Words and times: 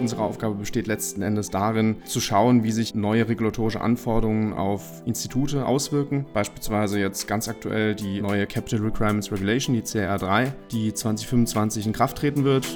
Unsere 0.00 0.22
Aufgabe 0.22 0.54
besteht 0.54 0.86
letzten 0.86 1.22
Endes 1.22 1.50
darin, 1.50 1.96
zu 2.04 2.20
schauen, 2.20 2.62
wie 2.62 2.70
sich 2.70 2.94
neue 2.94 3.28
regulatorische 3.28 3.80
Anforderungen 3.80 4.52
auf 4.52 5.02
Institute 5.06 5.66
auswirken. 5.66 6.24
Beispielsweise 6.32 7.00
jetzt 7.00 7.26
ganz 7.26 7.48
aktuell 7.48 7.94
die 7.94 8.20
neue 8.20 8.46
Capital 8.46 8.80
Requirements 8.80 9.32
Regulation, 9.32 9.74
die 9.74 9.82
CR3, 9.82 10.52
die 10.70 10.94
2025 10.94 11.86
in 11.86 11.92
Kraft 11.92 12.18
treten 12.18 12.44
wird. 12.44 12.66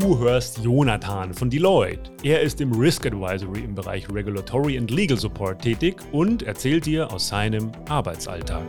Du 0.00 0.18
hörst 0.18 0.58
Jonathan 0.58 1.32
von 1.32 1.50
Deloitte. 1.50 2.10
Er 2.22 2.40
ist 2.40 2.60
im 2.60 2.72
Risk 2.72 3.06
Advisory 3.06 3.60
im 3.60 3.74
Bereich 3.74 4.06
Regulatory 4.10 4.78
and 4.78 4.90
Legal 4.90 5.18
Support 5.18 5.62
tätig 5.62 5.96
und 6.12 6.42
erzählt 6.42 6.86
dir 6.86 7.12
aus 7.12 7.28
seinem 7.28 7.70
Arbeitsalltag. 7.88 8.64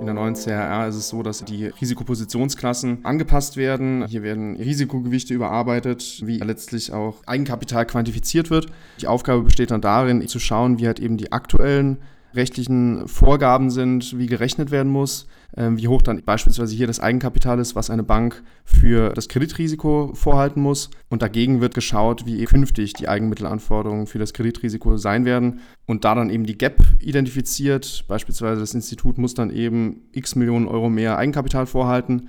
In 0.00 0.06
der 0.06 0.14
neuen 0.14 0.34
CRR 0.34 0.86
ist 0.86 0.94
es 0.94 1.08
so, 1.08 1.22
dass 1.22 1.44
die 1.44 1.66
Risikopositionsklassen 1.66 3.04
angepasst 3.04 3.56
werden. 3.56 4.06
Hier 4.06 4.22
werden 4.22 4.56
Risikogewichte 4.56 5.34
überarbeitet, 5.34 6.22
wie 6.24 6.38
letztlich 6.38 6.92
auch 6.92 7.16
Eigenkapital 7.26 7.84
quantifiziert 7.84 8.50
wird. 8.50 8.66
Die 9.00 9.08
Aufgabe 9.08 9.42
besteht 9.42 9.70
dann 9.70 9.80
darin, 9.80 10.26
zu 10.28 10.38
schauen, 10.38 10.78
wie 10.78 10.86
halt 10.86 11.00
eben 11.00 11.16
die 11.16 11.32
aktuellen 11.32 11.98
rechtlichen 12.34 13.08
Vorgaben 13.08 13.70
sind, 13.70 14.18
wie 14.18 14.26
gerechnet 14.26 14.70
werden 14.70 14.92
muss, 14.92 15.26
ähm, 15.56 15.78
wie 15.78 15.88
hoch 15.88 16.02
dann 16.02 16.22
beispielsweise 16.22 16.74
hier 16.74 16.86
das 16.86 17.00
Eigenkapital 17.00 17.58
ist, 17.58 17.74
was 17.74 17.90
eine 17.90 18.02
Bank 18.02 18.42
für 18.64 19.10
das 19.10 19.28
Kreditrisiko 19.28 20.12
vorhalten 20.14 20.60
muss. 20.60 20.90
Und 21.08 21.22
dagegen 21.22 21.60
wird 21.60 21.74
geschaut, 21.74 22.26
wie 22.26 22.44
künftig 22.44 22.92
die 22.92 23.08
Eigenmittelanforderungen 23.08 24.06
für 24.06 24.18
das 24.18 24.34
Kreditrisiko 24.34 24.96
sein 24.96 25.24
werden. 25.24 25.60
Und 25.86 26.04
da 26.04 26.14
dann 26.14 26.30
eben 26.30 26.44
die 26.44 26.58
Gap 26.58 26.82
identifiziert, 27.00 28.04
beispielsweise 28.08 28.60
das 28.60 28.74
Institut 28.74 29.18
muss 29.18 29.34
dann 29.34 29.50
eben 29.50 30.02
x 30.12 30.36
Millionen 30.36 30.68
Euro 30.68 30.90
mehr 30.90 31.16
Eigenkapital 31.16 31.66
vorhalten. 31.66 32.28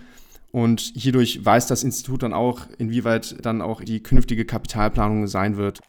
Und 0.52 0.80
hierdurch 0.96 1.46
weiß 1.46 1.68
das 1.68 1.84
Institut 1.84 2.24
dann 2.24 2.34
auch, 2.34 2.62
inwieweit 2.80 3.46
dann 3.46 3.62
auch 3.62 3.82
die 3.82 4.02
künftige 4.02 4.46
Kapitalplanung 4.46 5.28
sein 5.28 5.58
wird 5.58 5.80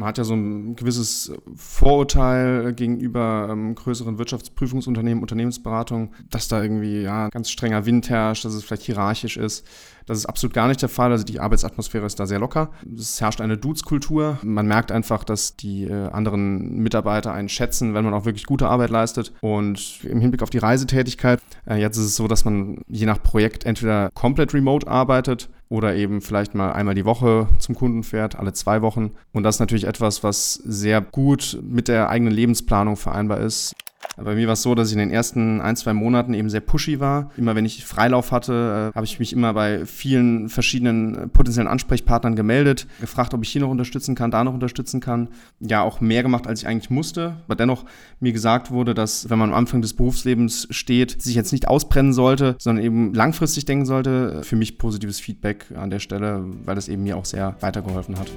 hat 0.00 0.18
ja 0.18 0.24
so 0.24 0.34
ein 0.34 0.76
gewisses 0.76 1.32
Vorurteil 1.54 2.72
gegenüber 2.74 3.48
ähm, 3.50 3.74
größeren 3.74 4.18
Wirtschaftsprüfungsunternehmen, 4.18 5.22
Unternehmensberatung, 5.22 6.12
dass 6.30 6.48
da 6.48 6.62
irgendwie 6.62 7.02
ja 7.02 7.28
ganz 7.28 7.50
strenger 7.50 7.86
Wind 7.86 8.10
herrscht, 8.10 8.44
dass 8.44 8.54
es 8.54 8.64
vielleicht 8.64 8.82
hierarchisch 8.82 9.36
ist. 9.36 9.66
Das 10.06 10.18
ist 10.18 10.26
absolut 10.26 10.54
gar 10.54 10.68
nicht 10.68 10.80
der 10.80 10.88
Fall. 10.88 11.10
Also 11.10 11.24
die 11.24 11.40
Arbeitsatmosphäre 11.40 12.06
ist 12.06 12.18
da 12.20 12.26
sehr 12.26 12.38
locker. 12.38 12.70
Es 12.96 13.20
herrscht 13.20 13.40
eine 13.40 13.58
Dudes-Kultur. 13.58 14.38
Man 14.42 14.66
merkt 14.66 14.92
einfach, 14.92 15.24
dass 15.24 15.56
die 15.56 15.84
äh, 15.84 16.08
anderen 16.10 16.76
Mitarbeiter 16.78 17.32
einen 17.32 17.48
schätzen, 17.48 17.92
wenn 17.92 18.04
man 18.04 18.14
auch 18.14 18.24
wirklich 18.24 18.46
gute 18.46 18.68
Arbeit 18.68 18.90
leistet. 18.90 19.32
Und 19.40 20.04
im 20.04 20.20
Hinblick 20.20 20.42
auf 20.42 20.50
die 20.50 20.58
Reisetätigkeit, 20.58 21.40
äh, 21.68 21.80
jetzt 21.80 21.96
ist 21.96 22.04
es 22.04 22.16
so, 22.16 22.28
dass 22.28 22.44
man 22.44 22.82
je 22.86 23.06
nach 23.06 23.20
Projekt 23.20 23.66
entweder 23.66 24.10
komplett 24.14 24.54
remote 24.54 24.86
arbeitet 24.86 25.50
oder 25.68 25.94
eben 25.94 26.20
vielleicht 26.20 26.54
mal 26.54 26.72
einmal 26.72 26.94
die 26.94 27.04
Woche 27.04 27.48
zum 27.58 27.74
Kunden 27.74 28.02
fährt, 28.02 28.36
alle 28.36 28.52
zwei 28.52 28.82
Wochen. 28.82 29.12
Und 29.32 29.42
das 29.42 29.56
ist 29.56 29.60
natürlich 29.60 29.86
etwas, 29.86 30.22
was 30.22 30.54
sehr 30.54 31.00
gut 31.00 31.58
mit 31.62 31.88
der 31.88 32.08
eigenen 32.08 32.32
Lebensplanung 32.32 32.96
vereinbar 32.96 33.40
ist. 33.40 33.74
Bei 34.16 34.34
mir 34.34 34.46
war 34.46 34.54
es 34.54 34.62
so, 34.62 34.74
dass 34.74 34.88
ich 34.88 34.94
in 34.94 34.98
den 34.98 35.10
ersten 35.10 35.60
ein, 35.60 35.76
zwei 35.76 35.92
Monaten 35.92 36.32
eben 36.32 36.48
sehr 36.48 36.60
pushy 36.60 37.00
war. 37.00 37.30
Immer 37.36 37.54
wenn 37.54 37.66
ich 37.66 37.84
Freilauf 37.84 38.32
hatte, 38.32 38.92
äh, 38.92 38.96
habe 38.96 39.04
ich 39.04 39.18
mich 39.18 39.32
immer 39.32 39.52
bei 39.52 39.84
vielen 39.84 40.48
verschiedenen 40.48 41.14
äh, 41.14 41.28
potenziellen 41.28 41.68
Ansprechpartnern 41.68 42.34
gemeldet, 42.34 42.86
gefragt, 43.00 43.34
ob 43.34 43.42
ich 43.42 43.50
hier 43.50 43.60
noch 43.60 43.68
unterstützen 43.68 44.14
kann, 44.14 44.30
da 44.30 44.42
noch 44.42 44.54
unterstützen 44.54 45.00
kann. 45.00 45.28
Ja, 45.60 45.82
auch 45.82 46.00
mehr 46.00 46.22
gemacht, 46.22 46.46
als 46.46 46.62
ich 46.62 46.68
eigentlich 46.68 46.90
musste. 46.90 47.36
Aber 47.46 47.56
dennoch 47.56 47.84
mir 48.20 48.32
gesagt 48.32 48.70
wurde, 48.70 48.94
dass 48.94 49.28
wenn 49.28 49.38
man 49.38 49.50
am 49.50 49.56
Anfang 49.56 49.82
des 49.82 49.94
Berufslebens 49.94 50.66
steht, 50.70 51.20
sich 51.20 51.34
jetzt 51.34 51.52
nicht 51.52 51.68
ausbrennen 51.68 52.14
sollte, 52.14 52.56
sondern 52.58 52.84
eben 52.84 53.12
langfristig 53.12 53.66
denken 53.66 53.84
sollte. 53.84 54.42
Für 54.44 54.56
mich 54.56 54.78
positives 54.78 55.20
Feedback 55.20 55.66
an 55.74 55.90
der 55.90 55.98
Stelle, 55.98 56.44
weil 56.64 56.74
das 56.74 56.88
eben 56.88 57.02
mir 57.02 57.18
auch 57.18 57.26
sehr 57.26 57.56
weitergeholfen 57.60 58.18
hat. 58.18 58.30